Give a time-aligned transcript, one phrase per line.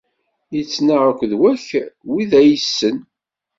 [0.55, 1.67] Yettnaɣ akked wakk
[2.11, 2.97] wid ay yessen.